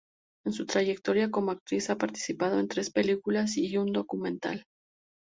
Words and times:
En 0.47 0.51
su 0.53 0.65
trayectoria 0.65 1.29
como 1.29 1.51
actriz, 1.51 1.91
ha 1.91 1.97
participado 1.99 2.57
en 2.59 2.67
tres 2.67 2.89
películas 2.89 3.55
y 3.55 3.77
un 3.77 3.91
documental. 3.93 4.65